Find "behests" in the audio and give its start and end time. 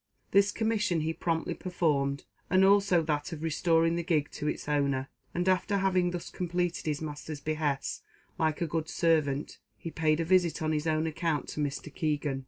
7.39-8.01